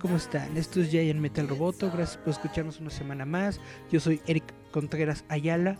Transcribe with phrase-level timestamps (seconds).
[0.00, 0.56] ¿Cómo están?
[0.56, 3.60] Esto es Giant Metal Roboto, gracias por escucharnos una semana más.
[3.90, 5.76] Yo soy Eric Contreras Ayala.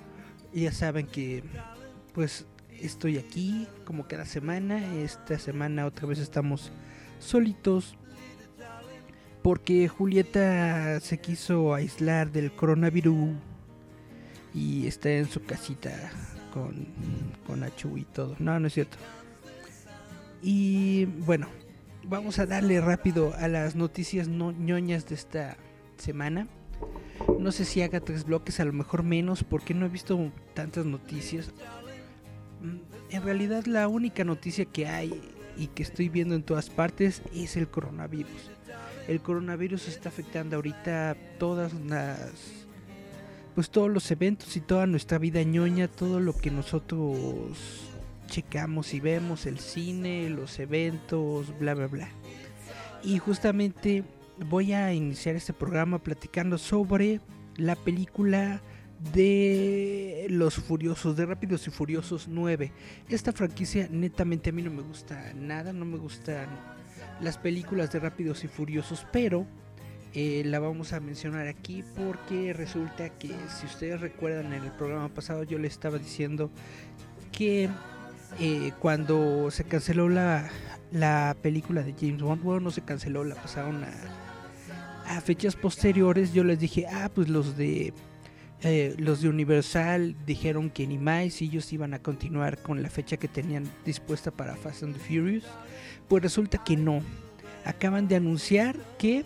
[0.53, 1.43] Ya saben que
[2.13, 2.47] pues
[2.81, 4.95] estoy aquí como cada semana.
[4.97, 6.71] Esta semana otra vez estamos
[7.19, 7.97] solitos
[9.43, 13.37] porque Julieta se quiso aislar del coronavirus
[14.53, 16.11] y está en su casita
[16.53, 16.89] con,
[17.47, 18.37] con Achu y todo.
[18.39, 18.99] No, no es cierto.
[20.43, 21.49] Y bueno,
[22.05, 25.57] vamos a darle rápido a las noticias no ñoñas de esta
[25.97, 26.49] semana.
[27.39, 30.87] No sé si haga tres bloques, a lo mejor menos, porque no he visto tantas
[30.87, 31.51] noticias.
[32.63, 35.21] Mm, en realidad la única noticia que hay
[35.57, 38.51] y que estoy viendo en todas partes es el coronavirus.
[39.09, 42.61] El coronavirus está afectando ahorita todas las
[43.55, 47.90] pues todos los eventos y toda nuestra vida ñoña, todo lo que nosotros
[48.31, 52.09] checamos y vemos, el cine, los eventos, bla, bla, bla.
[53.03, 54.05] Y justamente
[54.49, 57.21] voy a iniciar este programa platicando sobre
[57.57, 58.63] la película
[59.13, 62.73] de Los Furiosos, de Rápidos y Furiosos 9.
[63.09, 66.49] Esta franquicia netamente a mí no me gusta nada, no me gustan
[67.21, 69.47] las películas de Rápidos y Furiosos, pero
[70.15, 73.29] eh, la vamos a mencionar aquí porque resulta que
[73.59, 76.51] si ustedes recuerdan en el programa pasado yo les estaba diciendo
[77.31, 77.69] que
[78.39, 80.49] eh, cuando se canceló la,
[80.93, 86.45] la película de James Bond, bueno no se canceló, la pasaron a, fechas posteriores, yo
[86.45, 87.93] les dije, ah pues los de
[88.63, 93.17] eh, los de Universal dijeron que ni más ellos iban a continuar con la fecha
[93.17, 95.45] que tenían dispuesta para Fast and the Furious.
[96.09, 97.03] Pues resulta que no.
[97.65, 99.25] Acaban de anunciar que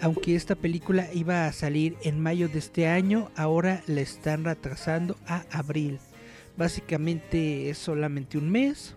[0.00, 5.16] aunque esta película iba a salir en mayo de este año, ahora la están retrasando
[5.26, 5.98] a abril.
[6.56, 8.94] Básicamente es solamente un mes.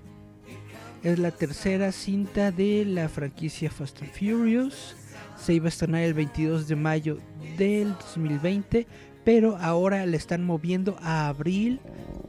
[1.04, 4.96] Es la tercera cinta de la franquicia Fast and Furious.
[5.38, 7.18] Se iba a estrenar el 22 de mayo
[7.58, 8.88] del 2020,
[9.24, 11.80] pero ahora la están moviendo a abril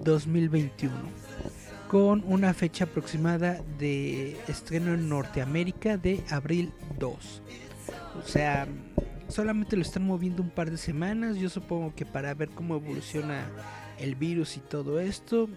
[0.05, 0.95] 2021
[1.89, 7.43] con una fecha aproximada de estreno en Norteamérica de abril 2.
[8.23, 8.69] O sea,
[9.29, 11.37] solamente lo están moviendo un par de semanas.
[11.37, 13.49] Yo supongo que para ver cómo evoluciona
[13.99, 15.49] el virus y todo esto.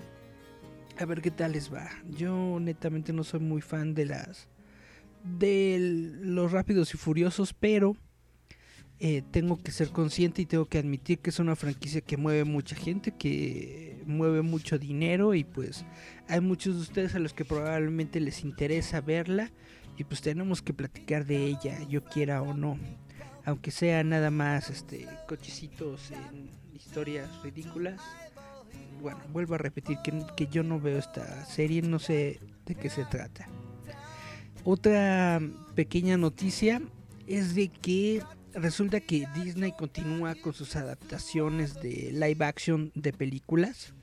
[0.99, 1.89] A ver qué tal les va.
[2.09, 4.47] Yo netamente no soy muy fan de las
[5.23, 5.77] de
[6.21, 7.95] los rápidos y furiosos, pero
[8.99, 12.43] eh, tengo que ser consciente y tengo que admitir que es una franquicia que mueve
[12.43, 15.85] mucha gente, que mueve mucho dinero y pues
[16.27, 19.51] hay muchos de ustedes a los que probablemente les interesa verla
[19.97, 22.77] y pues tenemos que platicar de ella, yo quiera o no.
[23.43, 27.99] Aunque sea nada más este cochecitos en historias ridículas.
[29.01, 32.89] Bueno, vuelvo a repetir que, que yo no veo esta serie, no sé de qué
[32.89, 33.47] se trata.
[34.63, 35.41] Otra
[35.75, 36.81] pequeña noticia
[37.27, 38.21] es de que
[38.53, 43.93] resulta que Disney continúa con sus adaptaciones de live action de películas.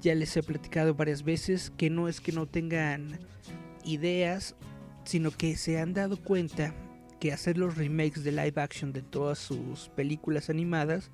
[0.00, 3.18] Ya les he platicado varias veces que no es que no tengan
[3.84, 4.54] ideas
[5.04, 6.74] sino que se han dado cuenta
[7.20, 11.10] que hacer los remakes de live action de todas sus películas animadas,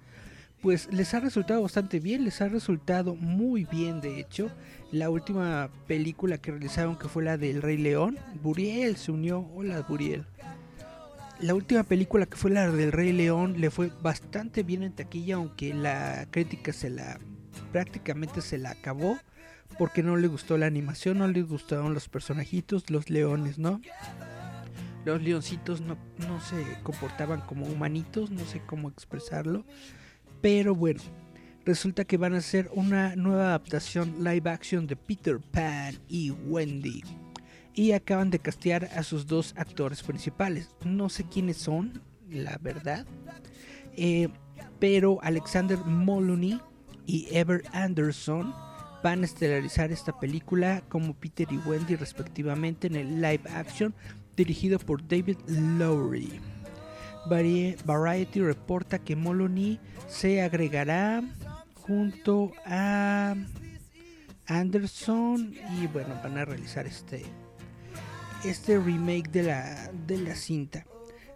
[0.62, 4.50] pues les ha resultado bastante bien, les ha resultado muy bien de hecho.
[4.90, 9.84] La última película que realizaron que fue la del Rey León, Buriel se unió, hola
[9.88, 10.24] Buriel.
[11.40, 15.36] La última película que fue la del Rey León le fue bastante bien en taquilla,
[15.36, 17.18] aunque la crítica se la
[17.72, 19.18] prácticamente se la acabó
[19.78, 23.80] porque no le gustó la animación, no le gustaron los personajitos, los leones, ¿no?
[25.04, 25.96] Los leoncitos no,
[26.26, 29.64] no se comportaban como humanitos, no sé cómo expresarlo.
[30.40, 31.00] Pero bueno,
[31.64, 37.02] resulta que van a hacer una nueva adaptación live action de Peter Pan y Wendy.
[37.74, 40.70] Y acaban de castear a sus dos actores principales.
[40.84, 43.06] No sé quiénes son, la verdad.
[43.96, 44.28] Eh,
[44.78, 46.60] pero Alexander Moloney
[47.06, 48.54] y Ever Anderson
[49.02, 53.94] van a estelarizar esta película como Peter y Wendy respectivamente en el live action
[54.36, 56.40] dirigido por David Lowry.
[57.28, 59.78] Variety reporta que Moloney
[60.08, 61.22] se agregará
[61.74, 63.34] junto a
[64.46, 67.24] Anderson y bueno, van a realizar este
[68.44, 70.86] este remake de la de la cinta.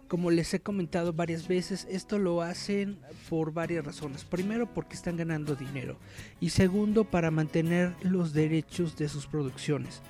[0.07, 2.99] Como les he comentado varias veces, esto lo hacen
[3.29, 4.23] por varias razones.
[4.25, 5.97] Primero, porque están ganando dinero.
[6.39, 10.03] Y segundo, para mantener los derechos de sus producciones.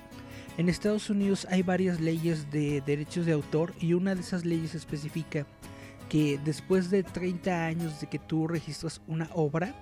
[0.58, 4.74] En Estados Unidos hay varias leyes de derechos de autor y una de esas leyes
[4.74, 5.46] especifica
[6.08, 9.74] que después de 30 años de que tú registras una obra,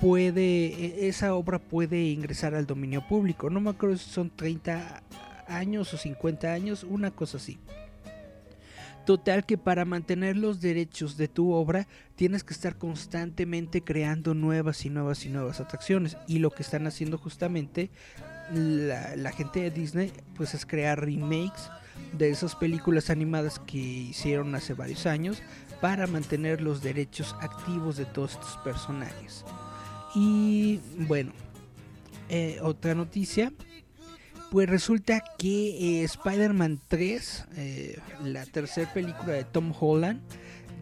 [0.00, 3.50] puede e, esa obra puede ingresar al dominio público.
[3.50, 5.02] No me acuerdo si son 30
[5.46, 7.58] años o 50 años, una cosa así.
[9.08, 14.84] Total que para mantener los derechos de tu obra tienes que estar constantemente creando nuevas
[14.84, 16.18] y nuevas y nuevas atracciones.
[16.26, 17.90] Y lo que están haciendo justamente
[18.52, 21.70] la, gente de Disney pues es crear remakes
[22.12, 25.42] de esas películas animadas que hicieron hace varios años
[25.80, 29.44] para mantener los derechos activos de todos estos personajes.
[30.14, 31.32] Y bueno,
[32.28, 33.52] eh, otra noticia
[34.50, 40.20] pues resulta que eh, Spider-Man 3, eh, la tercera película de Tom Holland,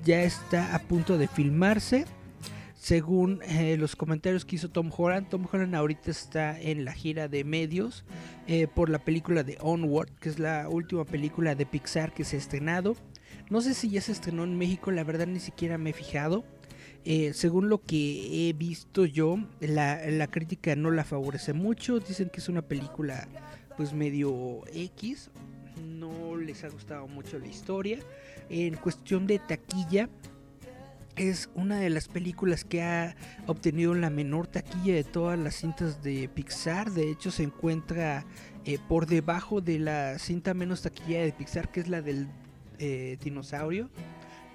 [0.05, 2.07] ya está a punto de filmarse.
[2.87, 7.27] Según eh, los comentarios que hizo Tom Holland, Tom Holland ahorita está en la gira
[7.27, 8.05] de medios
[8.77, 12.39] por la película de Onward, que es la última película de Pixar que se ha
[12.39, 12.95] estrenado.
[13.51, 16.45] No sé si ya se estrenó en México, la verdad ni siquiera me he fijado.
[17.33, 21.99] según lo que he visto yo, la, la, crítica no la favorece mucho.
[21.99, 23.27] Dicen que es una película
[23.77, 25.31] pues medio X.
[25.85, 27.99] No les ha gustado mucho la historia.
[28.49, 30.09] En cuestión de taquilla,
[31.17, 33.17] es una de las películas que ha
[33.47, 36.91] obtenido la menor taquilla de todas las cintas de Pixar.
[36.91, 38.25] De hecho, se encuentra
[38.65, 42.29] eh, por debajo de la cinta menos taquilla de Pixar, que es la del
[42.79, 43.89] eh, dinosaurio.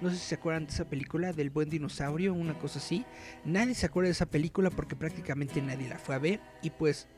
[0.00, 3.04] No sé si se acuerdan de esa película, del buen dinosaurio, una cosa así.
[3.44, 6.40] Nadie se acuerda de esa película porque prácticamente nadie la fue a ver.
[6.62, 7.08] Y pues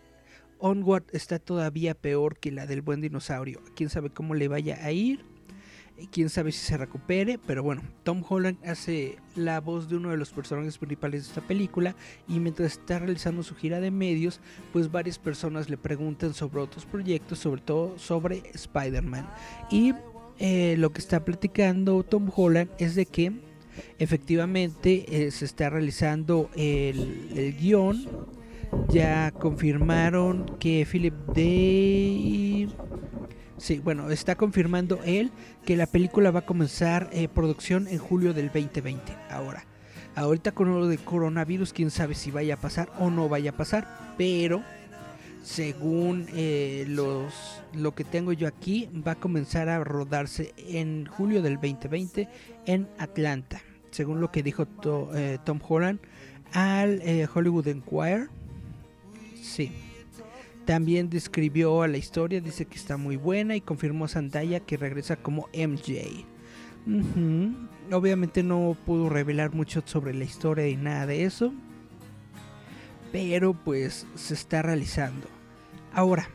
[0.58, 3.62] Onward está todavía peor que la del buen dinosaurio.
[3.75, 5.25] Quién sabe cómo le vaya a ir.
[6.11, 7.38] Quién sabe si se recupere.
[7.46, 11.41] Pero bueno, Tom Holland hace la voz de uno de los personajes principales de esta
[11.41, 11.94] película.
[12.29, 14.41] Y mientras está realizando su gira de medios,
[14.73, 19.29] pues varias personas le preguntan sobre otros proyectos, sobre todo sobre Spider-Man.
[19.70, 19.94] Y
[20.38, 23.32] eh, lo que está platicando Tom Holland es de que
[23.99, 28.06] efectivamente eh, se está realizando el, el guion
[28.88, 32.69] ya confirmaron que Philip Day...
[33.64, 35.31] Sí, bueno, está confirmando él
[35.64, 39.16] que la película va a comenzar eh, producción en julio del 2020.
[39.31, 39.64] Ahora,
[40.16, 43.56] ahorita con lo de coronavirus, quién sabe si vaya a pasar o no vaya a
[43.56, 43.88] pasar,
[44.19, 44.62] pero
[45.43, 51.40] según eh, los, lo que tengo yo aquí, va a comenzar a rodarse en julio
[51.40, 52.28] del 2020
[52.66, 53.62] en Atlanta,
[53.93, 54.66] según lo que dijo
[55.14, 56.00] eh, Tom Holland
[56.52, 57.00] al
[57.34, 58.28] Hollywood Enquirer
[59.40, 59.72] Sí.
[60.64, 64.76] También describió a la historia, dice que está muy buena y confirmó a Zendaya que
[64.76, 66.25] regresa como MJ.
[67.93, 71.52] Obviamente no pudo revelar mucho sobre la historia y nada de eso.
[73.12, 75.28] Pero pues se está realizando.
[75.93, 76.28] Ahora,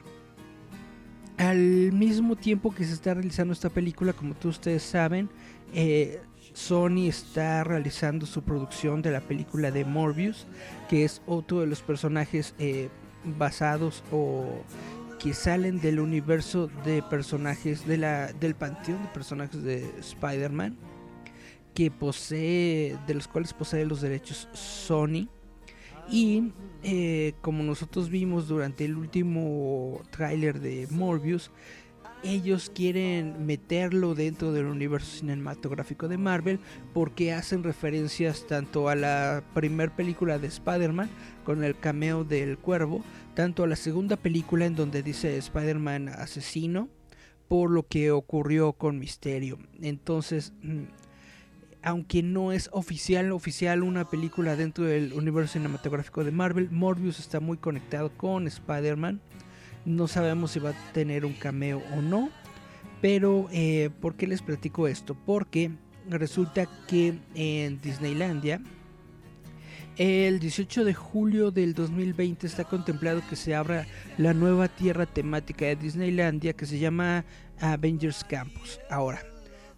[1.38, 5.30] al mismo tiempo que se está realizando esta película, como todos ustedes saben,
[5.74, 6.22] eh,
[6.54, 10.48] Sony está realizando su producción de la película de Morbius,
[10.90, 12.90] que es otro de los personajes eh,
[13.24, 14.64] basados o
[15.20, 20.78] que salen del universo de personajes de la, del panteón de personajes de Spider-Man
[21.74, 25.28] que posee de los cuales posee los derechos Sony.
[26.12, 26.52] Y
[26.84, 31.52] eh, como nosotros vimos durante el último tráiler de Morbius
[32.24, 36.60] ellos quieren meterlo dentro del universo cinematográfico de Marvel
[36.94, 41.10] porque hacen referencias tanto a la primera película de Spider-Man
[41.46, 43.04] con el cameo del cuervo,
[43.36, 46.90] tanto a la segunda película en donde dice Spider-Man asesino
[47.48, 49.58] por lo que ocurrió con Misterio.
[49.82, 50.84] Entonces, mm,
[51.82, 57.40] aunque no es oficial oficial una película dentro del universo cinematográfico de Marvel, Morbius está
[57.40, 59.22] muy conectado con Spider-Man
[59.86, 62.30] no sabemos si va a tener un cameo o no.
[63.02, 65.16] Pero, eh, ¿por qué les platico esto?
[65.26, 65.72] Porque
[66.10, 68.62] resulta que en Disneylandia,
[69.98, 73.86] el 18 de julio del 2020 está contemplado que se abra
[74.18, 77.26] la nueva tierra temática de Disneylandia que se llama
[77.60, 78.80] Avengers Campus.
[78.90, 79.22] Ahora,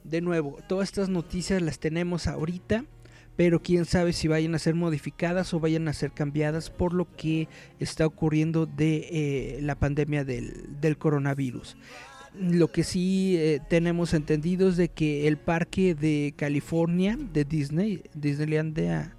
[0.04, 2.86] de nuevo, todas estas noticias las tenemos ahorita
[3.36, 7.16] pero quién sabe si vayan a ser modificadas o vayan a ser cambiadas por lo
[7.16, 7.48] que
[7.80, 11.78] está ocurriendo de eh, la pandemia del, coronavirus.
[12.34, 18.04] Lo que sí eh, tenemos entendido es de que el parque de California de Disney,
[18.14, 19.16] Disneylandia,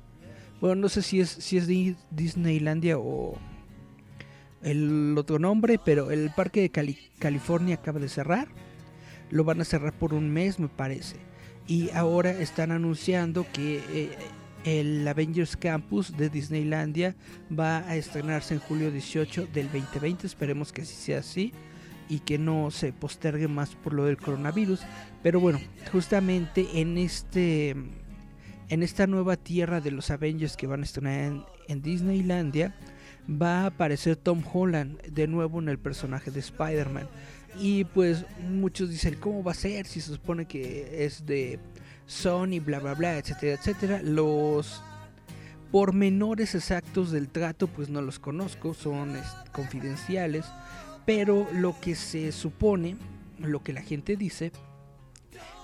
[0.61, 1.67] bueno, no sé si es, si es
[2.11, 3.39] Disneylandia o
[4.63, 8.49] el otro nombre, pero el parque de California acaba de cerrar.
[9.31, 11.17] Lo van a cerrar por un mes, me parece.
[11.67, 14.11] Y ahora están anunciando que eh,
[14.65, 17.15] el Avengers Campus de Disneylandia
[17.57, 20.27] va a estrenarse en julio 18 del 2020.
[20.27, 21.53] Esperemos que así sea así
[22.09, 24.81] y que no se postergue más por lo del coronavirus.
[25.23, 27.77] Pero bueno, justamente en este
[28.69, 32.75] en esta nueva tierra de los Avengers que van a estrenar en Disneylandia
[33.29, 37.09] va a aparecer Tom Holland de nuevo en el personaje de Spider-Man.
[37.59, 41.59] Y pues muchos dicen, ¿cómo va a ser si se supone que es de
[42.07, 44.03] Sony, bla, bla, bla, etcétera, etcétera?
[44.03, 44.83] Los
[45.71, 49.15] pormenores exactos del trato pues no los conozco, son
[49.53, 50.45] confidenciales,
[51.07, 52.97] pero lo que se supone,
[53.39, 54.53] lo que la gente dice,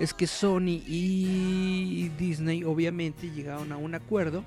[0.00, 4.44] es que Sony y Disney obviamente llegaron a un acuerdo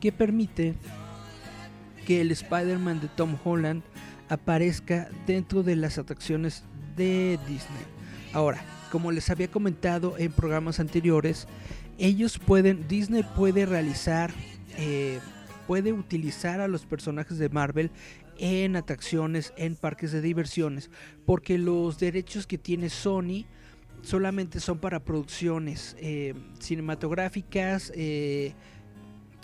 [0.00, 0.74] que permite
[2.06, 3.82] que el Spider-Man de Tom Holland
[4.28, 6.64] aparezca dentro de las atracciones
[6.96, 7.84] de Disney.
[8.32, 11.46] Ahora, como les había comentado en programas anteriores,
[11.98, 14.32] ellos pueden, Disney puede realizar,
[14.78, 15.20] eh,
[15.66, 17.90] puede utilizar a los personajes de Marvel
[18.38, 20.90] en atracciones, en parques de diversiones,
[21.24, 23.46] porque los derechos que tiene Sony
[24.02, 28.54] solamente son para producciones eh, cinematográficas, eh,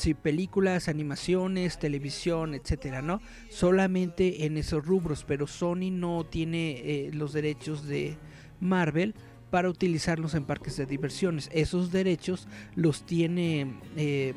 [0.02, 3.20] sí, películas, animaciones, televisión, etcétera, ¿no?
[3.48, 8.16] Solamente en esos rubros, pero Sony no tiene eh, los derechos de
[8.60, 9.14] Marvel
[9.50, 11.48] para utilizarlos en parques de diversiones.
[11.52, 14.34] Esos derechos los tiene eh,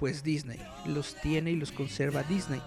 [0.00, 2.60] pues Disney, los tiene y los conserva Disney.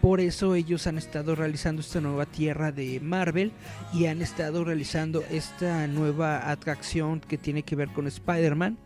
[0.00, 3.50] Por eso ellos han estado realizando esta nueva tierra de Marvel
[3.92, 8.78] y han estado realizando esta nueva atracción que tiene que ver con Spider-Man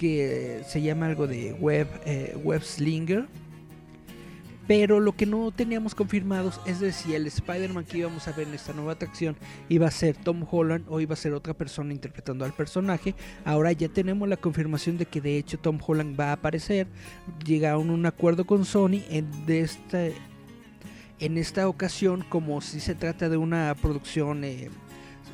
[0.00, 3.26] que se llama algo de web, eh, web slinger.
[4.66, 8.48] Pero lo que no teníamos confirmados es de si el Spider-Man que íbamos a ver
[8.48, 9.36] en esta nueva atracción
[9.68, 13.14] iba a ser Tom Holland o iba a ser otra persona interpretando al personaje.
[13.44, 16.86] Ahora ya tenemos la confirmación de que de hecho Tom Holland va a aparecer.
[17.44, 20.06] Llegaron a un acuerdo con Sony en, de esta,
[21.18, 24.70] en esta ocasión como si se trata de una producción, eh,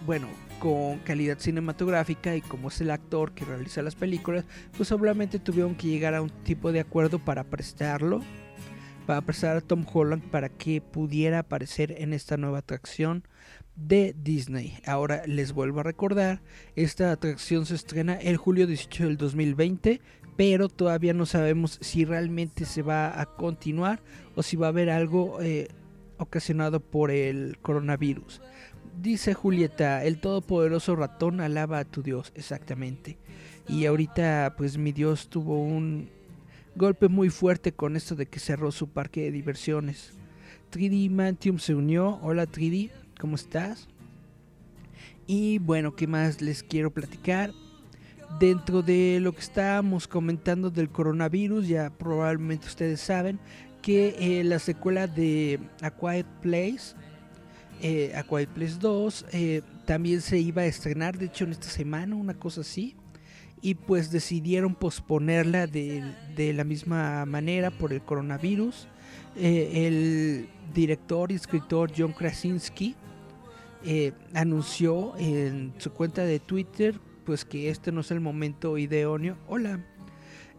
[0.07, 0.27] bueno,
[0.67, 4.45] con calidad cinematográfica y como es el actor que realiza las películas,
[4.77, 8.21] pues obviamente tuvieron que llegar a un tipo de acuerdo para prestarlo,
[9.07, 13.23] para prestar a Tom Holland para que pudiera aparecer en esta nueva atracción
[13.77, 14.77] de Disney.
[14.85, 16.43] Ahora les vuelvo a recordar,
[16.75, 20.01] esta atracción se estrena el julio 18 del 2020,
[20.37, 24.03] pero todavía no sabemos si realmente se va a continuar
[24.35, 25.69] o si va a haber algo eh,
[26.19, 28.43] ocasionado por el coronavirus.
[29.01, 33.19] Dice Julieta, el todopoderoso ratón alaba a tu Dios, exactamente.
[33.69, 36.09] Y ahorita pues mi Dios tuvo un
[36.77, 40.13] golpe muy fuerte con esto de que cerró su parque de diversiones.
[40.71, 42.19] Tridi Mantium se unió.
[42.23, 43.87] Hola Tridi, ¿cómo estás?
[45.27, 47.53] Y bueno, ¿qué más les quiero platicar?
[48.41, 53.39] Dentro de lo que estábamos comentando del coronavirus, ya probablemente ustedes saben
[53.83, 56.97] que eh, la secuela de A Quiet Place
[57.81, 61.69] eh, A Quiet Place 2 eh, también se iba a estrenar, de hecho en esta
[61.69, 62.97] semana, una cosa así.
[63.63, 68.87] Y pues decidieron posponerla de, la misma manera por el coronavirus.
[69.37, 72.95] Eh, el director y escritor John Krasinski
[74.35, 79.37] anunció en su cuenta de Twitter pues que este no es el momento idóneo.
[79.49, 79.85] Hola,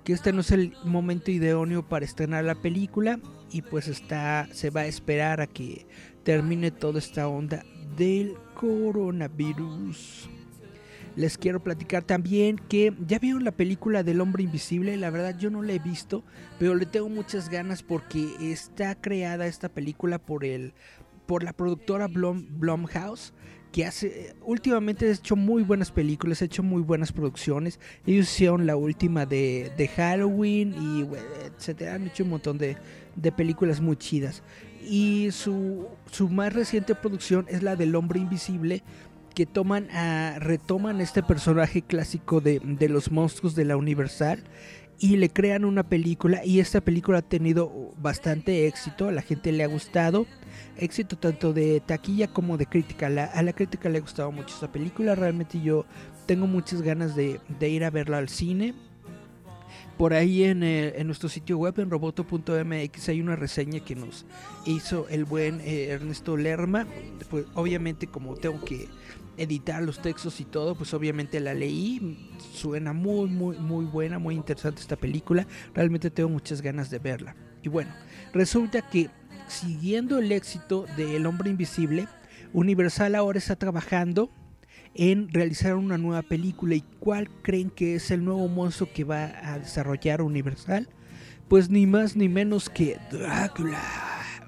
[0.08, 3.20] que este no es el momento idóneo para estrenar la película
[3.52, 5.86] y pues está se va a esperar a que
[6.24, 7.66] termine toda esta onda
[7.98, 10.30] del coronavirus.
[11.18, 15.50] Les quiero platicar también que ya vieron la película del hombre invisible, la verdad yo
[15.50, 16.24] no la he visto,
[16.58, 20.74] pero le tengo muchas ganas porque está creada esta película por el
[21.26, 23.34] por la productora Blum, Blumhouse
[23.72, 27.80] que hace últimamente ha hecho muy buenas películas, ha hecho muy buenas producciones.
[28.06, 31.08] Ellos hicieron la última de, de Halloween y
[31.46, 32.78] etcétera, han hecho un montón de,
[33.16, 34.44] de películas muy chidas.
[34.90, 38.84] Y su, su más reciente producción es la del hombre invisible
[39.36, 44.44] que toman a, retoman este personaje clásico de, de los monstruos de la Universal
[45.00, 49.52] y le crean una película y esta película ha tenido bastante éxito, a la gente
[49.52, 50.26] le ha gustado,
[50.78, 54.72] éxito tanto de taquilla como de crítica, a la crítica le ha gustado mucho esta
[54.72, 55.86] película, realmente yo
[56.26, 58.74] tengo muchas ganas de, de ir a verla al cine,
[59.98, 64.26] Por ahí en, eh, en nuestro sitio web, en roboto.mx, hay una reseña que nos
[64.66, 66.86] hizo el buen eh, Ernesto Lerma.
[67.32, 68.88] Pues obviamente como tengo que
[69.38, 72.18] editar los textos y todo, pues obviamente la leí.
[72.54, 75.48] Suena muy, muy, muy buena, muy interesante esta película.
[75.74, 77.36] Realmente tengo muchas ganas de verla.
[77.64, 77.92] Y bueno,
[78.34, 79.10] resulta que
[79.48, 82.08] siguiendo el éxito de El Hombre Invisible,
[82.54, 84.30] Universal ahora está trabajando
[84.94, 86.76] en realizar una nueva película.
[86.76, 90.90] ¿Y cuál creen que es el nuevo monstruo que va a desarrollar Universal?
[91.48, 93.82] Pues ni más ni menos que Drácula.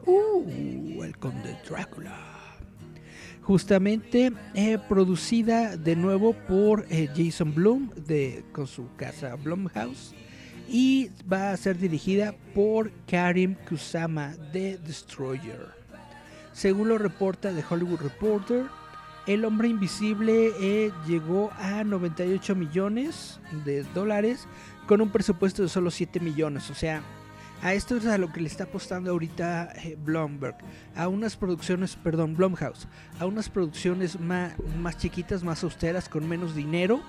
[0.06, 2.39] Uh, el conde Drácula.
[3.50, 10.14] Justamente eh, producida de nuevo por eh, Jason Blum de, con su casa Blumhouse.
[10.68, 15.66] Y va a ser dirigida por Karim Kusama de Destroyer.
[16.54, 18.66] Según lo reporta The Hollywood Reporter,
[19.26, 24.48] el hombre invisible eh, llegó a 98 millones de dólares
[24.86, 26.70] con un presupuesto de solo 7 millones.
[26.70, 27.02] O sea,
[27.62, 30.56] a esto es a lo que le está apostando ahorita eh, Blumberg.
[30.96, 32.88] A unas producciones, perdón, Blumhouse.
[33.20, 37.02] A unas producciones más, más chiquitas, más austeras, con menos dinero.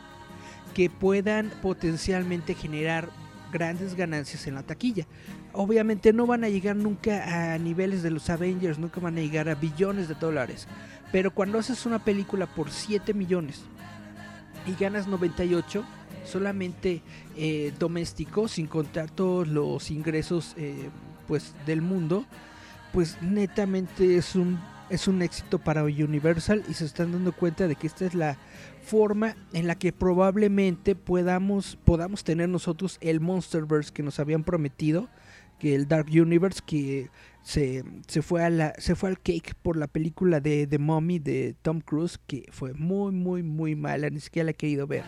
[0.75, 3.09] Que puedan potencialmente generar
[3.53, 5.07] grandes ganancias en la taquilla.
[5.53, 9.49] Obviamente no van a llegar nunca a niveles de los Avengers, nunca van a llegar
[9.49, 10.69] a billones de dólares.
[11.13, 13.63] Pero cuando haces una película por 7 millones
[14.67, 15.85] y ganas 98,
[16.25, 17.03] solamente
[17.37, 20.91] eh, doméstico, sin contar todos los ingresos eh,
[21.27, 22.25] pues del mundo,
[22.93, 24.59] pues netamente es un,
[24.91, 28.37] es un éxito para Universal y se están dando cuenta de que esta es la
[28.83, 35.09] forma en la que probablemente podamos, podamos tener nosotros el Monsterverse que nos habían prometido,
[35.59, 37.11] que el Dark Universe que
[37.43, 41.19] se, se, fue a la, se fue al cake por la película de The Mummy
[41.19, 45.05] de Tom Cruise, que fue muy, muy, muy mala, ni siquiera la he querido ver.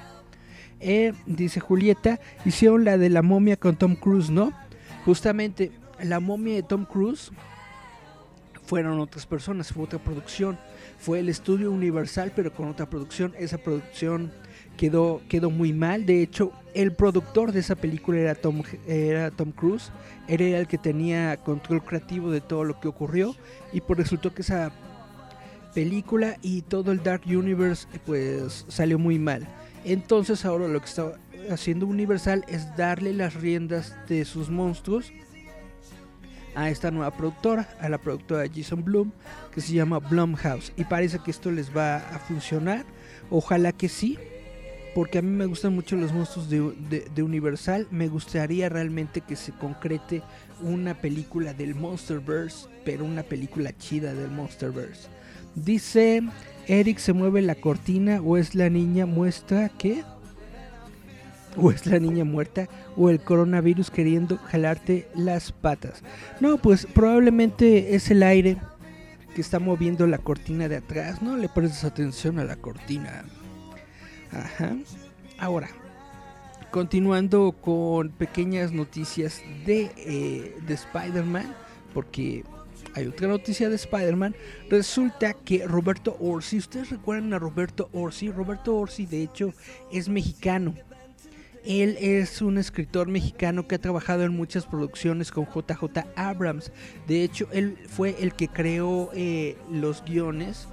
[0.82, 4.52] Eh, dice Julieta, hicieron la de la momia con Tom Cruise, ¿no?
[5.04, 5.70] Justamente,
[6.02, 7.30] la momia de Tom Cruise
[8.64, 10.58] fueron otras personas, fue otra producción.
[10.98, 13.32] Fue el estudio Universal, pero con otra producción.
[13.38, 14.32] Esa producción
[14.76, 16.06] quedó, quedó muy mal.
[16.06, 19.90] De hecho, el productor de esa película era Tom, era Tom Cruise.
[20.26, 23.34] Era el que tenía control creativo de todo lo que ocurrió.
[23.72, 24.72] Y por pues resultó que esa
[25.74, 29.48] película y todo el Dark Universe pues salió muy mal.
[29.84, 31.12] Entonces ahora lo que está
[31.50, 35.12] haciendo Universal es darle las riendas de sus monstruos
[36.54, 39.12] a esta nueva productora, a la productora Jason Bloom,
[39.54, 40.72] que se llama Blumhouse.
[40.76, 42.84] Y parece que esto les va a funcionar.
[43.30, 44.18] Ojalá que sí
[44.94, 47.86] porque a mí me gustan mucho los monstruos de, Universal.
[47.90, 50.22] Me gustaría realmente que se concrete
[50.60, 55.08] una película del Monsterverse, pero una película chida del Monsterverse.
[55.54, 56.22] Dice
[56.66, 60.04] Eric se mueve la cortina o es la niña muestra que
[61.56, 66.02] o es la niña muerta o el coronavirus queriendo jalarte las patas.
[66.40, 68.56] No, pues probablemente es el aire
[69.34, 71.22] que está moviendo la cortina de atrás.
[71.22, 73.24] No le prestes atención a la cortina.
[74.30, 74.76] Ajá.
[75.38, 75.68] Ahora,
[76.70, 81.54] continuando con pequeñas noticias de, eh, de Spider-Man,
[81.92, 82.44] porque
[82.94, 84.34] hay otra noticia de Spider-Man.
[84.68, 89.52] Resulta que Roberto Orsi, ustedes recuerdan a Roberto Orsi, Roberto Orsi de hecho
[89.90, 90.74] es mexicano.
[91.64, 96.72] Él es un escritor mexicano que ha trabajado en muchas producciones con JJ Abrams.
[97.06, 100.66] De hecho, él fue el que creó eh, los guiones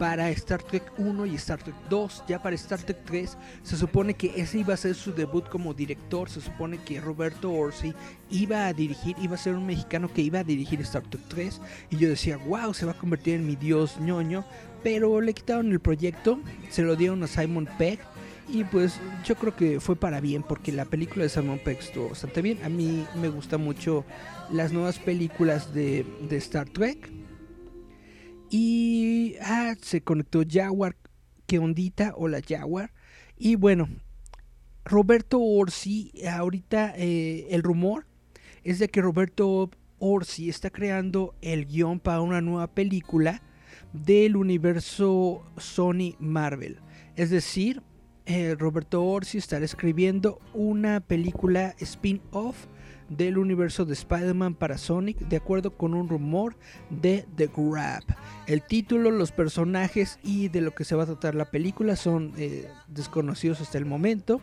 [0.00, 2.24] para Star Trek 1 y Star Trek 2.
[2.26, 5.74] Ya para Star Trek 3 se supone que ese iba a ser su debut como
[5.74, 6.30] director.
[6.30, 7.92] Se supone que Roberto Orsi
[8.30, 11.60] iba a dirigir, iba a ser un mexicano que iba a dirigir Star Trek 3.
[11.90, 14.42] Y yo decía, wow, se va a convertir en mi dios ñoño.
[14.82, 17.98] Pero le quitaron el proyecto, se lo dieron a Simon Pegg.
[18.48, 22.08] Y pues yo creo que fue para bien porque la película de Simon Pegg estuvo
[22.08, 22.58] bastante bien.
[22.64, 24.06] A mí me gustan mucho
[24.50, 27.19] las nuevas películas de, de Star Trek
[28.50, 30.96] y ah, se conectó Jaguar,
[31.46, 32.92] que ondita, hola Jaguar.
[33.38, 33.88] Y bueno,
[34.84, 38.06] Roberto Orsi, ahorita eh, el rumor
[38.64, 43.42] es de que Roberto Orsi está creando el guion para una nueva película
[43.92, 46.78] del universo Sony Marvel.
[47.16, 47.82] Es decir,
[48.26, 52.66] eh, Roberto Orsi estará escribiendo una película spin-off
[53.10, 56.56] del universo de Spider-Man para Sonic, de acuerdo con un rumor
[56.88, 58.04] de The Grab.
[58.46, 62.32] El título, los personajes y de lo que se va a tratar la película son
[62.38, 64.40] eh, desconocidos hasta el momento.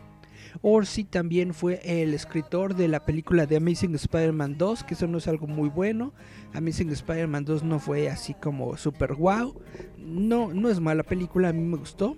[0.62, 5.18] Orsi también fue el escritor de la película de Amazing Spider-Man 2, que eso no
[5.18, 6.12] es algo muy bueno.
[6.54, 9.60] Amazing Spider-Man 2 no fue así como super wow.
[9.98, 12.16] No, no es mala película, a mí me gustó,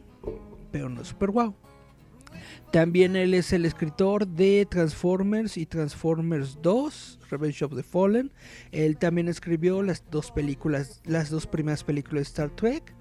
[0.70, 1.54] pero no es super wow.
[2.72, 8.32] También él es el escritor de Transformers y Transformers 2, Revenge of the Fallen.
[8.70, 12.94] Él también escribió las dos películas, las dos primeras películas de Star Trek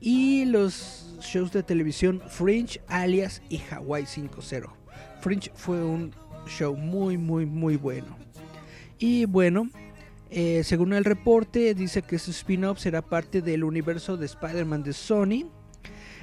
[0.00, 4.70] y los shows de televisión Fringe, Alias y Hawaii 5.0.
[5.20, 6.14] Fringe fue un
[6.46, 8.16] show muy muy muy bueno.
[8.98, 9.68] Y bueno,
[10.30, 14.92] eh, según el reporte dice que su spin-off será parte del universo de Spider-Man de
[14.92, 15.50] Sony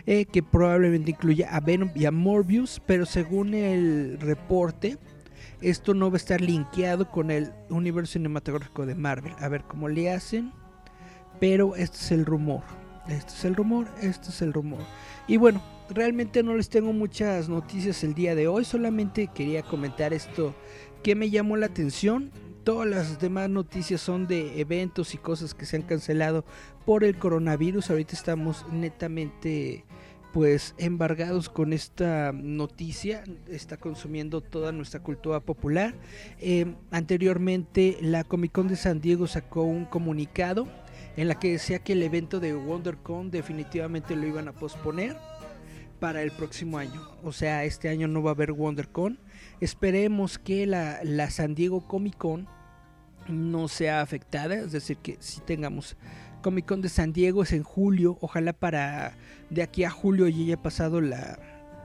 [0.07, 4.97] eh, que probablemente incluya a Venom y a Morbius, pero según el reporte,
[5.61, 9.33] esto no va a estar linkeado con el universo cinematográfico de Marvel.
[9.39, 10.53] A ver cómo le hacen,
[11.41, 12.61] pero este es el rumor.
[13.09, 14.79] Este es el rumor, este es el rumor.
[15.27, 20.13] Y bueno, realmente no les tengo muchas noticias el día de hoy, solamente quería comentar
[20.13, 20.55] esto
[21.03, 22.31] que me llamó la atención.
[22.63, 26.43] Todas las demás noticias son de eventos y cosas que se han cancelado
[26.85, 27.89] por el coronavirus.
[27.89, 29.85] Ahorita estamos netamente
[30.33, 35.95] pues embargados con esta noticia, está consumiendo toda nuestra cultura popular.
[36.39, 40.67] Eh, anteriormente la Comic Con de San Diego sacó un comunicado
[41.15, 45.17] en la que decía que el evento de WonderCon definitivamente lo iban a posponer
[45.99, 47.01] para el próximo año.
[47.23, 49.19] O sea, este año no va a haber WonderCon.
[49.59, 52.47] Esperemos que la, la San Diego Comic Con
[53.27, 55.97] no sea afectada, es decir, que si tengamos
[56.47, 59.17] Comic Con de San Diego es en julio, ojalá para
[59.49, 61.37] de aquí a julio ya haya pasado la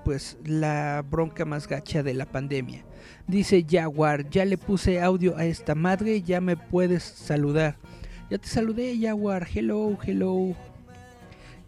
[0.04, 2.84] pues la bronca más gacha de la pandemia.
[3.26, 7.76] Dice Jaguar, ya le puse audio a esta madre, ya me puedes saludar.
[8.30, 10.54] Ya te saludé, Jaguar, hello, hello.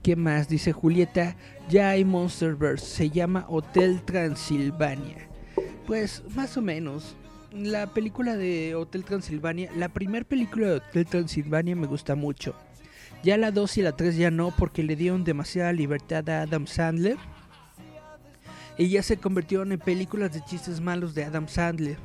[0.05, 0.49] ¿Qué más?
[0.49, 1.37] Dice Julieta,
[1.69, 5.29] ya hay Monsterverse, se llama Hotel Transilvania.
[5.85, 7.17] Pues más o menos.
[7.53, 12.55] La película de Hotel Transilvania, la primera película de Hotel Transilvania me gusta mucho.
[13.25, 16.67] Ya la 2 y la 3 ya no, porque le dieron demasiada libertad a Adam
[16.67, 17.17] Sandler.
[18.77, 21.97] Y ya se convirtieron en películas de chistes malos de Adam Sandler.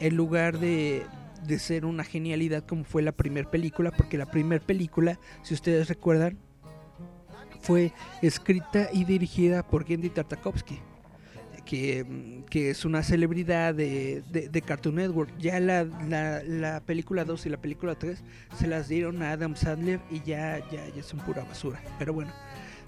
[0.00, 1.06] En lugar de,
[1.46, 3.90] de ser una genialidad como fue la primera película.
[3.90, 6.36] Porque la primera película, si ustedes recuerdan,
[7.62, 10.78] fue escrita y dirigida por Gendy Tartakovsky
[11.70, 15.30] que, es una celebridad de, Cartoon Network.
[15.38, 18.22] Ya la, la, película 2 y la película 3
[18.58, 21.80] se las dieron a Adam Sandler y ya, ya, ya son pura basura.
[21.98, 22.32] Pero bueno.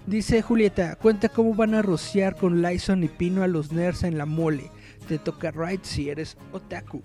[0.05, 4.17] Dice Julieta, cuenta cómo van a rociar con Lyson y Pino a los nerds en
[4.17, 4.69] la mole.
[5.07, 7.01] Te toca right si eres otaku.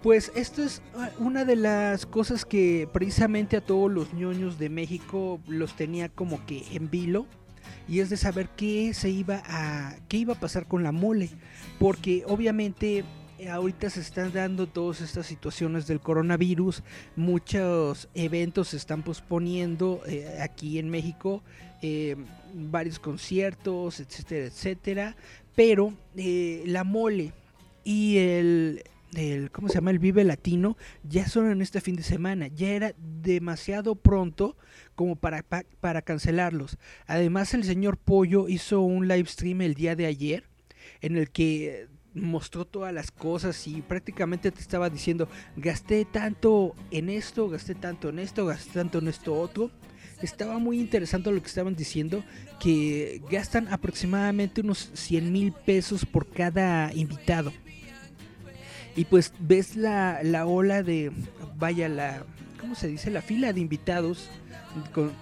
[0.00, 4.68] Pues esto es ah, una de las cosas que precisamente a todos los ñoños de
[4.68, 7.26] México los tenía como que en vilo
[7.88, 11.30] y es de saber qué se iba a qué iba a pasar con la mole,
[11.78, 13.04] porque obviamente
[13.38, 16.82] eh, ahorita se están dando todas estas situaciones del coronavirus,
[17.16, 21.42] muchos eventos se están posponiendo eh, aquí en México,
[21.80, 22.16] eh,
[22.52, 25.16] varios conciertos, etcétera, etcétera,
[25.54, 27.32] pero la mole
[27.84, 28.82] y el
[29.14, 29.90] el, ¿cómo se llama?
[29.90, 32.48] El Vive Latino, ya son en este fin de semana.
[32.48, 34.56] Ya era demasiado pronto
[34.94, 35.44] como para,
[35.80, 36.78] para cancelarlos.
[37.06, 40.44] Además, el señor Pollo hizo un live stream el día de ayer
[41.00, 47.10] en el que mostró todas las cosas y prácticamente te estaba diciendo, gasté tanto en
[47.10, 49.70] esto, gasté tanto en esto, gasté tanto en esto otro.
[50.22, 52.24] Estaba muy interesante lo que estaban diciendo,
[52.58, 57.52] que gastan aproximadamente unos 100 mil pesos por cada invitado.
[58.98, 61.12] Y pues ves la, la ola de,
[61.56, 62.24] vaya, la,
[62.60, 63.12] ¿cómo se dice?
[63.12, 64.28] La fila de invitados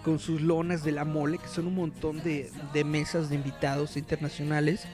[0.02, 3.98] con, sus lonas de la mole, que son un montón de, de mesas de invitados
[3.98, 4.86] internacionales.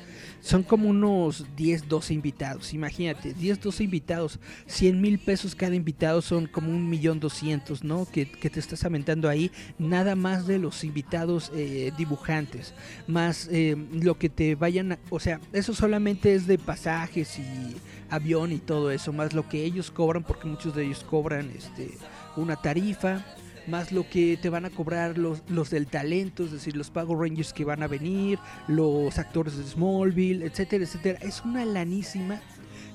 [0.43, 2.75] Son como unos 10, 12 invitados.
[2.75, 4.41] Imagínate, 10, 12 invitados.
[4.67, 8.07] 100 mil pesos cada invitado son como un millón doscientos, ¿no?
[8.07, 9.53] Que, que, te estás aventando ahí.
[9.79, 12.75] Nada más de los invitados eh, dibujantes.
[13.07, 17.77] Más eh, lo que te vayan a, O sea, eso solamente es de pasajes y
[18.11, 19.13] avión y todo eso.
[19.13, 21.93] Más lo que ellos cobran, porque muchos de ellos cobran este,
[22.37, 23.25] una tarifa
[23.67, 27.21] más lo que te van a cobrar los, los del talento, es decir, los Pago
[27.21, 31.19] Rangers que van a venir, los actores de Smallville, etcétera, etcétera.
[31.23, 32.41] Es una lanísima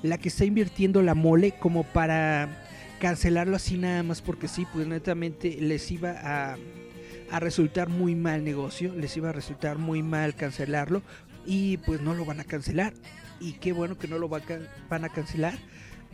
[0.02, 2.64] la que está invirtiendo la mole como para
[3.00, 6.56] cancelarlo así nada más porque sí, pues netamente les iba a,
[7.30, 11.02] a resultar muy mal negocio, les iba a resultar muy mal cancelarlo
[11.46, 12.92] y pues no lo van a cancelar.
[13.40, 15.54] Y qué bueno que no lo van a cancelar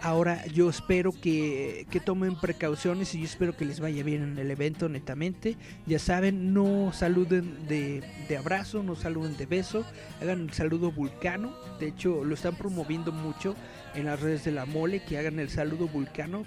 [0.01, 4.51] Ahora yo espero que, tomen precauciones y yo espero que les vaya bien en el
[4.51, 5.57] evento netamente.
[5.87, 8.03] Ya saben, no saluden de,
[8.37, 9.85] abrazo, no saluden de beso,
[10.21, 11.55] hagan el saludo vulcano.
[11.81, 13.55] De hecho, lo están promoviendo mucho
[13.95, 16.45] en las redes de la mole, que hagan el saludo vulcano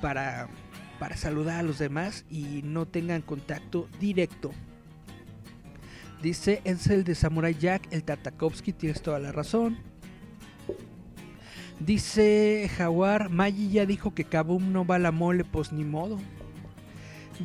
[0.00, 0.48] para,
[0.98, 4.52] para saludar a los demás y no tengan contacto directo.
[6.22, 9.89] Dice, es el de Samurai Jack, el Tartakovsky, tienes toda la razón.
[11.80, 16.18] Dice Jaguar, Maggi ya dijo que Kabum no va a la mole, pues ni modo.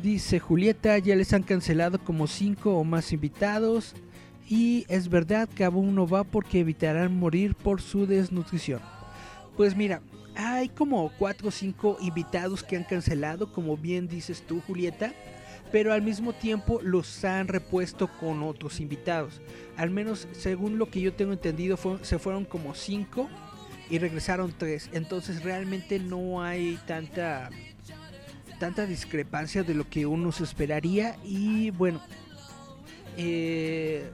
[0.02, 3.94] Dice Julieta, ya les han cancelado como 5 o más invitados.
[4.46, 8.80] Y es verdad Kabum no va porque evitarán morir por su desnutrición.
[9.56, 10.02] Pues mira,
[10.34, 15.14] hay como 4 o 5 invitados que han cancelado, como bien dices tú, Julieta
[15.72, 19.40] pero al mismo tiempo los han repuesto con otros invitados.
[19.76, 23.28] Al menos según lo que yo tengo entendido se fueron como cinco
[23.90, 24.90] y regresaron tres.
[24.92, 27.50] Entonces realmente no hay tanta
[28.58, 32.00] tanta discrepancia de lo que uno se esperaría y bueno
[33.18, 34.10] eh,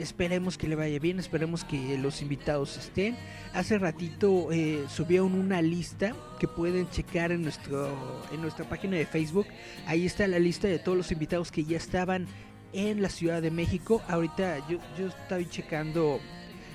[0.00, 3.18] Esperemos que le vaya bien, esperemos que los invitados estén.
[3.52, 9.04] Hace ratito eh, subieron una lista que pueden checar en, nuestro, en nuestra página de
[9.04, 9.46] Facebook.
[9.86, 12.26] Ahí está la lista de todos los invitados que ya estaban
[12.72, 14.00] en la Ciudad de México.
[14.08, 16.18] Ahorita yo, yo estoy checando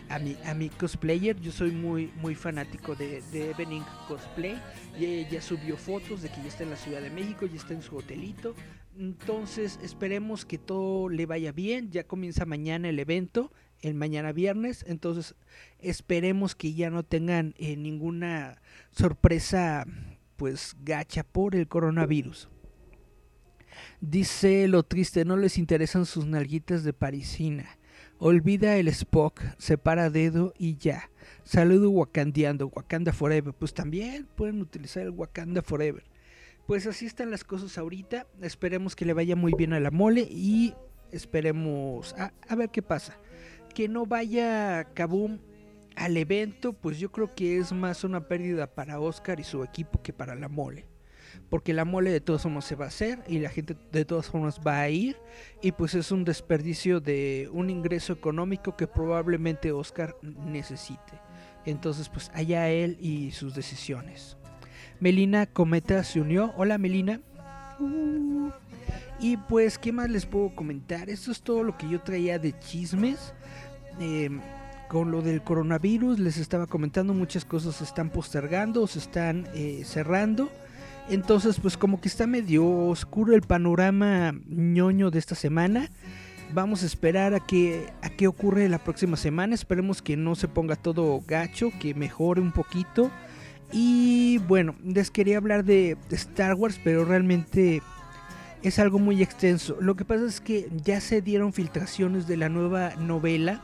[0.10, 1.40] a mi, a mi cosplayer.
[1.40, 4.62] Yo soy muy, muy fanático de, de Evening Cosplay.
[5.00, 7.74] Y ella subió fotos de que ya está en la Ciudad de México, ya está
[7.74, 8.56] en su hotelito.
[8.98, 11.92] Entonces esperemos que todo le vaya bien.
[11.92, 14.86] Ya comienza mañana el evento, el mañana viernes.
[14.88, 15.36] Entonces
[15.80, 19.86] esperemos que ya no tengan eh, ninguna sorpresa
[20.36, 22.50] pues gacha por el coronavirus.
[24.00, 27.78] Dice lo triste, no les interesan sus nalguitas de parisina.
[28.18, 31.10] Olvida el Spock, separa dedo y ya.
[31.44, 33.54] Saludo wakandeando, Wakanda Forever.
[33.54, 36.04] Pues también pueden utilizar el Wakanda Forever.
[36.66, 38.26] Pues así están las cosas ahorita.
[38.42, 40.74] Esperemos que le vaya muy bien a la mole y
[41.12, 43.20] esperemos a, ver qué pasa.
[43.74, 45.40] Que no vaya Kabum
[45.98, 50.02] al evento, pues yo creo que es más una pérdida para Oscar y su equipo
[50.02, 50.88] que para la mole.
[51.50, 54.28] Porque la mole de todos modos se va a hacer y la gente de todas
[54.28, 55.18] formas va a ir.
[55.62, 61.14] Y pues es un desperdicio de un ingreso económico que probablemente Oscar necesite.
[61.66, 64.38] Entonces pues allá él y sus decisiones.
[65.00, 66.54] Melina Cometa se unió.
[66.58, 67.22] Hola Melina.
[69.20, 71.10] y pues, ¿qué más les puedo comentar?
[71.10, 73.34] Esto es todo lo que yo traía de chismes.
[74.00, 74.42] Em,
[74.88, 79.84] con lo del coronavirus, les estaba comentando, muchas cosas se están postergando se están eh,
[79.84, 80.50] cerrando.
[81.10, 85.90] Entonces, pues como que está medio oscuro el panorama ñoño de esta semana.
[86.54, 89.54] Vamos a esperar a que a qué ocurre la próxima semana.
[89.54, 93.12] Esperemos que no se ponga todo gacho, que mejore un poquito.
[93.72, 97.82] Y bueno, les quería hablar de Star Wars, pero realmente
[98.64, 99.78] es algo muy extenso.
[99.80, 103.62] Lo que pasa es que ya se dieron filtraciones de la nueva novela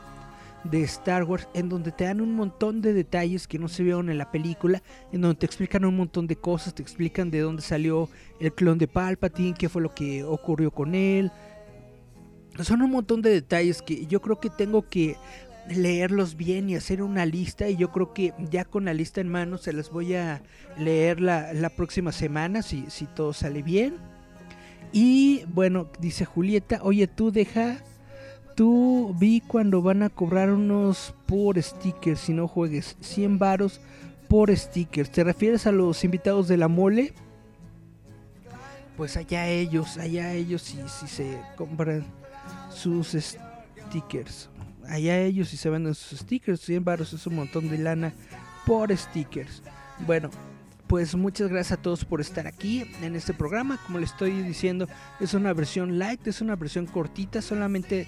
[0.64, 4.10] de Star Wars en donde te dan un montón de detalles que no se vieron
[4.10, 7.62] en la película, en donde te explican un montón de cosas, te explican de dónde
[7.62, 8.08] salió
[8.40, 11.30] el clon de Palpatine, qué fue lo que ocurrió con él.
[12.60, 15.16] Son un montón de detalles que yo creo que tengo que
[15.68, 19.28] leerlos bien y hacer una lista y yo creo que ya con la lista en
[19.28, 20.42] mano se las voy a
[20.76, 23.96] leer la, próxima semana si, si todo sale bien.
[24.92, 27.78] Y bueno, dice Julieta, oye tú deja,
[28.54, 33.80] tú vi cuando van a cobrar unos por stickers si no juegues 100 varos
[34.28, 35.10] por stickers.
[35.10, 37.12] ¿Te refieres a los invitados de la mole?
[38.96, 42.04] Pues allá ellos, allá ellos si, si se compran
[42.70, 43.16] sus
[43.88, 44.48] stickers
[44.88, 46.60] allá ellos y se venden sus stickers.
[46.60, 48.12] 100 baros es un montón de lana
[48.66, 49.62] por stickers.
[50.06, 50.30] Bueno,
[50.86, 53.78] pues muchas gracias a todos por estar aquí en este programa.
[53.86, 54.88] Como les estoy diciendo,
[55.20, 58.06] es una versión light, es una versión cortita, solamente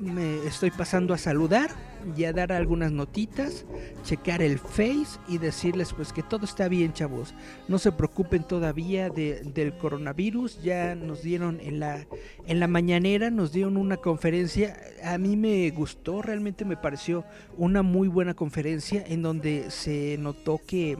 [0.00, 1.70] me estoy pasando a saludar
[2.16, 3.66] y a dar algunas notitas,
[4.04, 7.34] checar el face y decirles pues que todo está bien chavos.
[7.66, 12.06] No se preocupen todavía del coronavirus, ya nos dieron en la,
[12.46, 17.24] en la mañanera, nos dieron una conferencia, a mí me gustó, realmente me pareció
[17.56, 20.96] una muy buena conferencia en donde se notó que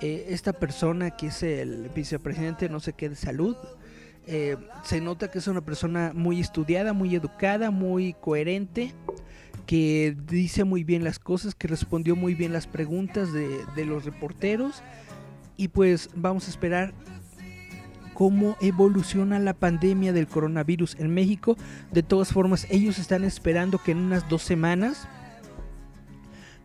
[0.00, 3.56] eh, esta persona que es el vicepresidente no sé qué de salud,
[4.26, 8.92] eh, se nota que es una persona muy estudiada, muy educada, muy coherente,
[9.66, 14.04] que dice muy bien las cosas, que respondió muy bien las preguntas de, de los
[14.04, 14.82] reporteros.
[15.56, 16.92] Y pues vamos a esperar
[18.14, 21.56] cómo evoluciona la pandemia del coronavirus en México.
[21.92, 25.08] De todas formas, ellos están esperando que en unas dos semanas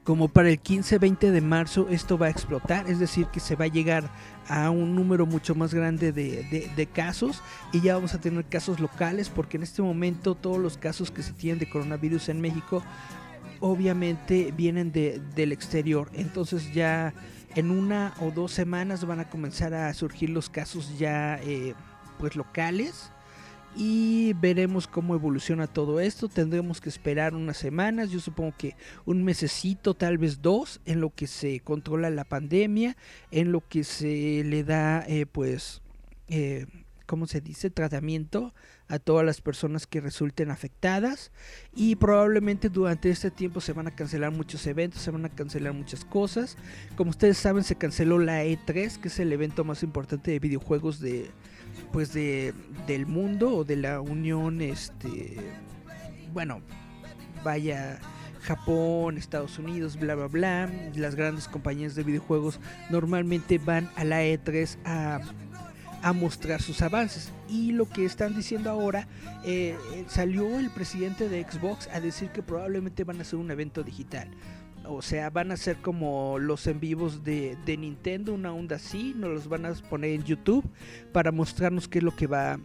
[0.03, 3.65] como para el 15-20 de marzo esto va a explotar, es decir, que se va
[3.65, 4.09] a llegar
[4.47, 9.29] a un número mucho más grande de, casos y ya vamos a tener casos locales
[9.29, 12.83] porque en este momento todos los casos que se tienen de coronavirus en México
[13.59, 17.13] obviamente vienen del exterior, entonces ya
[17.55, 21.75] en una o dos semanas van a comenzar a surgir los casos ya eh,
[22.17, 23.11] pues locales
[23.75, 26.27] y veremos cómo evoluciona todo esto.
[26.27, 31.09] Tendremos que esperar unas semanas, yo supongo que un mesecito, tal vez dos, en lo
[31.13, 32.97] que se controla la pandemia,
[33.31, 35.81] en lo que se le da, eh, pues,
[36.27, 36.65] eh,
[37.05, 37.69] ¿cómo se dice?
[37.69, 38.53] Tratamiento
[38.87, 41.31] a todas las personas que resulten afectadas
[41.73, 45.73] y probablemente durante este tiempo se van a cancelar muchos eventos, se van a cancelar
[45.73, 46.57] muchas cosas.
[46.97, 50.99] Como ustedes saben, se canceló la E3, que es el evento más importante de videojuegos
[50.99, 51.31] de
[51.91, 52.53] pues de
[52.87, 55.37] del mundo o de la Unión este
[56.33, 56.61] bueno,
[57.43, 57.99] vaya
[58.41, 60.69] Japón, Estados Unidos, bla bla bla.
[60.95, 65.21] Las grandes compañías de videojuegos normalmente van a la E3 a
[66.01, 67.31] a mostrar sus avances.
[67.47, 69.07] Y lo que están diciendo ahora,
[69.43, 69.77] eh,
[70.07, 74.29] salió el presidente de Xbox a decir que probablemente van a hacer un evento digital.
[74.93, 79.31] O sea, van a ser como los en vivos de, Nintendo, una onda así, nos
[79.31, 80.65] los van a poner en YouTube
[81.11, 82.59] para mostrarnos qué es lo que va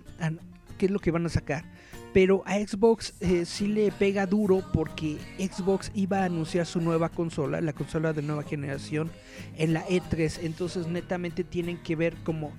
[0.78, 1.64] qué es lo que van a sacar.
[2.12, 7.10] Pero a Xbox eh, sí le pega duro porque Xbox iba a anunciar su nueva
[7.10, 9.10] consola, la consola de nueva generación,
[9.56, 10.40] en la E3.
[10.42, 12.52] Entonces netamente tienen que ver como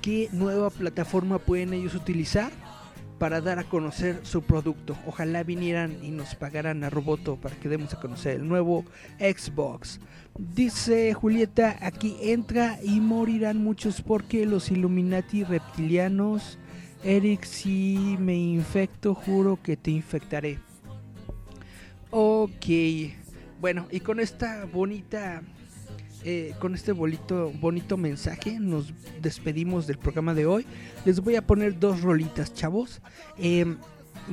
[0.00, 2.52] qué nueva plataforma pueden ellos utilizar
[3.22, 4.98] para dar a conocer su producto.
[5.06, 8.84] Ojalá vinieran y nos pagaran a Roboto para que demos a conocer el nuevo
[9.20, 10.00] Xbox.
[10.36, 16.58] Dice Julieta, aquí entra y morirán muchos porque los Illuminati reptilianos.
[17.04, 20.58] Eric, si me infecto, juro que te infectaré.
[22.10, 22.66] Ok.
[23.60, 25.42] Bueno, y con esta bonita
[26.24, 30.66] eh, con este bonito, bonito mensaje nos despedimos del programa de hoy.
[31.04, 33.00] Les voy a poner dos rolitas, chavos.
[33.38, 33.76] Em,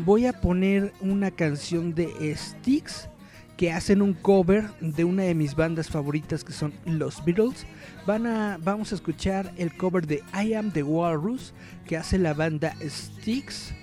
[0.06, 3.10] voy a poner una canción de Styx
[3.58, 7.66] que hacen un cover de una de mis bandas favoritas que son los Beatles.
[8.06, 11.54] Van a, vamos a escuchar el cover de I Am the Walrus
[11.86, 13.74] que hace la banda Styx.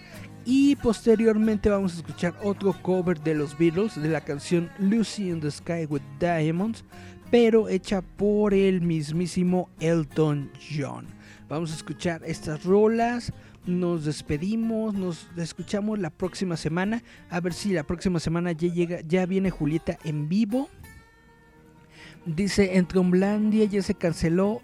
[0.44, 5.40] Y posteriormente vamos a escuchar otro cover de los Beatles de la canción Lucy in
[5.40, 6.84] the Sky with Diamonds
[7.30, 11.06] pero hecha por el mismísimo Elton John.
[11.48, 13.32] Vamos a escuchar estas rolas.
[13.66, 17.02] Nos despedimos, nos escuchamos la próxima semana.
[17.30, 20.68] A ver si la próxima semana ya llega, ya viene Julieta en vivo.
[22.24, 24.60] Dice, en Tromblandia ya se canceló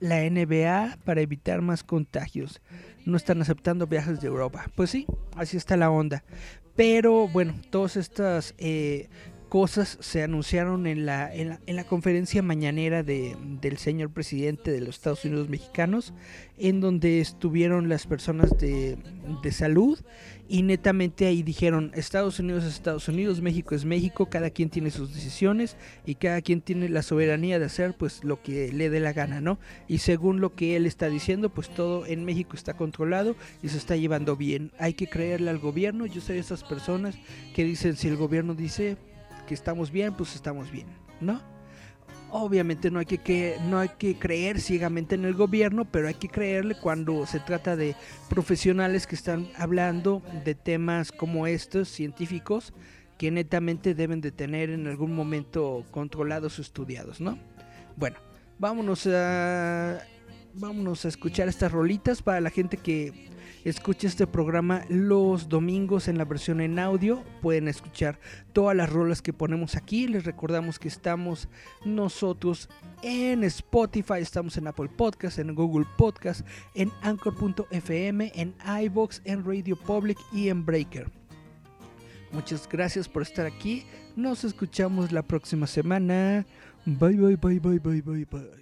[0.00, 2.60] la NBA para evitar más contagios.
[3.04, 4.66] No están aceptando viajes de Europa.
[4.74, 6.24] Pues sí, así está la onda.
[6.76, 9.08] Pero bueno, todas estas eh,
[9.52, 14.94] cosas se anunciaron en la, en la, conferencia mañanera de, del señor presidente de los
[14.94, 16.14] Estados Unidos mexicanos,
[16.56, 18.96] en donde estuvieron las personas de,
[19.42, 20.00] de salud
[20.48, 24.90] y netamente ahí dijeron Estados Unidos es Estados Unidos, México es México, cada quien tiene
[24.90, 29.00] sus decisiones y cada quien tiene la soberanía de hacer pues lo que le dé
[29.00, 29.58] la gana, ¿no?
[29.86, 33.76] Y según lo que él está diciendo, pues todo en México está controlado y se
[33.76, 34.72] está llevando bien.
[34.78, 37.18] Hay que creerle al gobierno, yo soy esas personas
[37.54, 38.96] que dicen si el gobierno dice
[39.52, 40.86] que estamos bien, pues estamos bien,
[41.20, 41.42] ¿no?
[42.30, 46.30] Obviamente no hay que, no hay que creer ciegamente en el gobierno, pero hay que
[46.30, 47.94] creerle cuando se trata de
[48.30, 52.72] profesionales que están hablando de temas como estos, científicos,
[53.18, 57.38] que netamente deben de tener en algún momento controlados o estudiados, ¿no?
[57.96, 58.16] Bueno,
[58.58, 60.00] vámonos a,
[60.54, 63.28] vámonos a escuchar estas rolitas para la gente que
[63.64, 67.22] Escuche este programa los domingos en la versión en audio.
[67.40, 68.18] Pueden escuchar
[68.52, 70.08] todas las rolas que ponemos aquí.
[70.08, 71.48] Les recordamos que estamos
[71.84, 72.68] nosotros
[73.02, 76.44] en Spotify, estamos en Apple Podcast, en Google Podcast,
[76.74, 81.08] en Anchor.fm, en iBox, en Radio Public y en Breaker.
[82.32, 83.84] Muchas gracias por estar aquí.
[84.16, 86.46] Nos escuchamos la próxima semana.
[86.84, 88.61] Bye bye bye bye bye bye bye.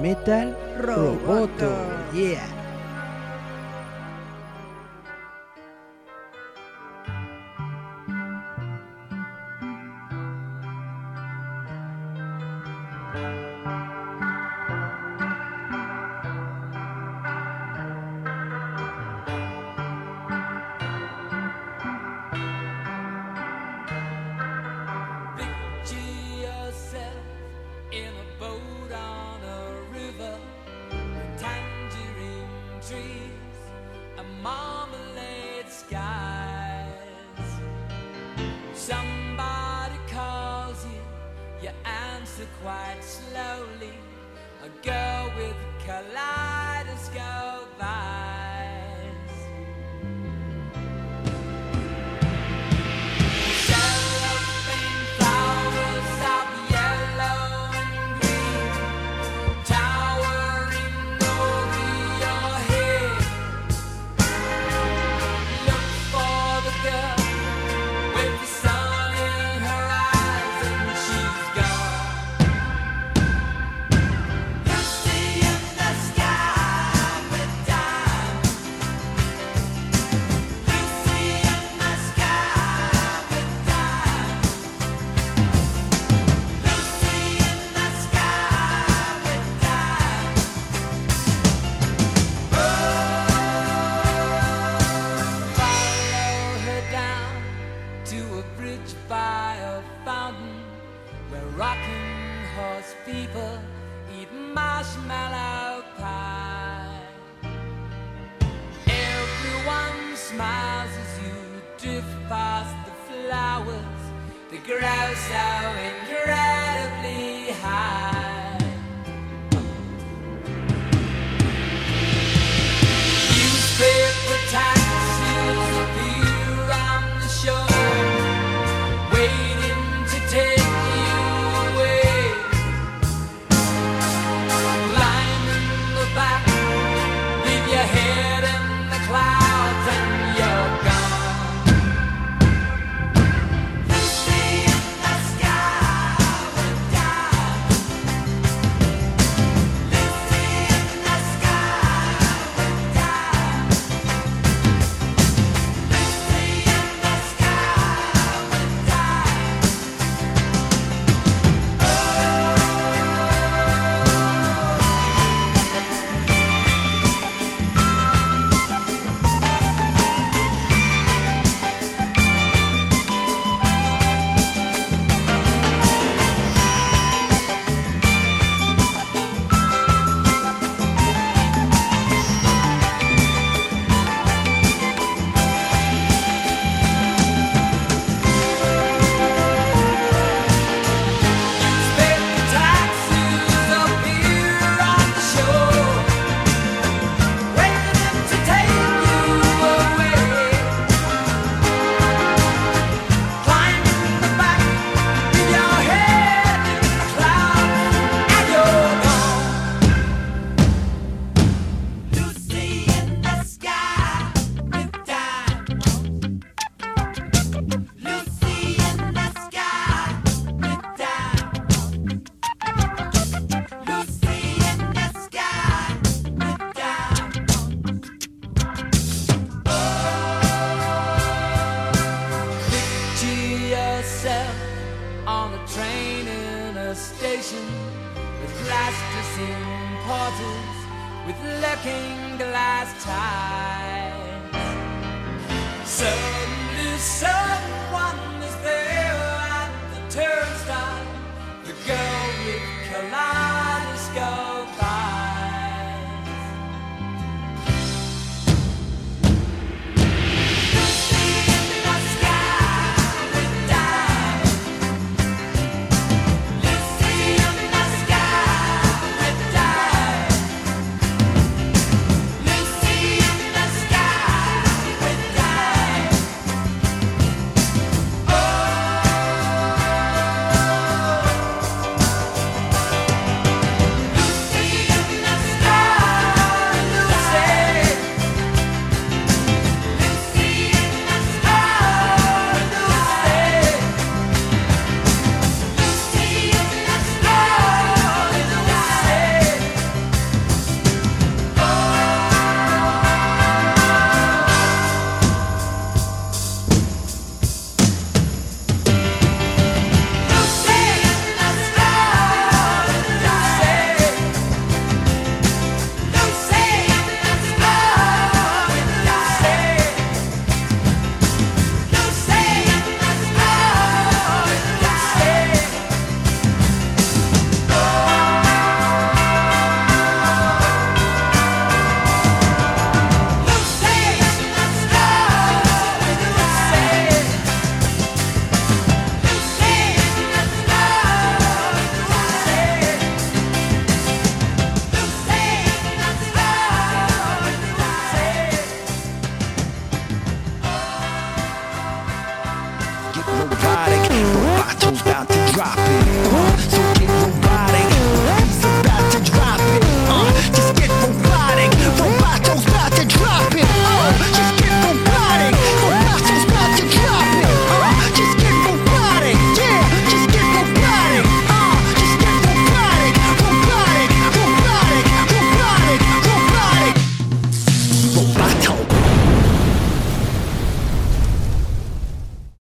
[0.00, 1.72] Metal Roboto.
[2.12, 2.57] Yeah.